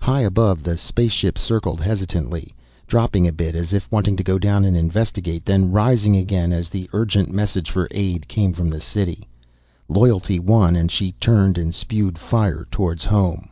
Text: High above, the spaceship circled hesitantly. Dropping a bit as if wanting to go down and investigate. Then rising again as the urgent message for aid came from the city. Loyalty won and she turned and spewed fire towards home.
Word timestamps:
High 0.00 0.20
above, 0.20 0.62
the 0.62 0.78
spaceship 0.78 1.36
circled 1.36 1.80
hesitantly. 1.80 2.54
Dropping 2.86 3.26
a 3.26 3.32
bit 3.32 3.56
as 3.56 3.72
if 3.72 3.90
wanting 3.90 4.16
to 4.16 4.22
go 4.22 4.38
down 4.38 4.64
and 4.64 4.76
investigate. 4.76 5.44
Then 5.44 5.72
rising 5.72 6.14
again 6.16 6.52
as 6.52 6.68
the 6.68 6.88
urgent 6.92 7.30
message 7.32 7.68
for 7.68 7.88
aid 7.90 8.28
came 8.28 8.52
from 8.52 8.68
the 8.70 8.80
city. 8.80 9.28
Loyalty 9.88 10.38
won 10.38 10.76
and 10.76 10.88
she 10.88 11.10
turned 11.18 11.58
and 11.58 11.74
spewed 11.74 12.16
fire 12.16 12.64
towards 12.70 13.06
home. 13.06 13.48